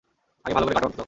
আগে 0.45 0.53
ভালো 0.55 0.65
করে 0.65 0.75
কাটো 0.75 0.87
অন্তত। 0.87 0.99